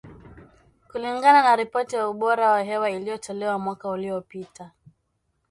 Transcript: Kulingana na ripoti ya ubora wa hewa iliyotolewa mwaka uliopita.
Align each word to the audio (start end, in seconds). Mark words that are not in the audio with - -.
Kulingana 0.91 1.41
na 1.43 1.55
ripoti 1.55 1.95
ya 1.95 2.07
ubora 2.09 2.49
wa 2.51 2.63
hewa 2.63 2.89
iliyotolewa 2.89 3.59
mwaka 3.59 3.89
uliopita. 3.89 4.71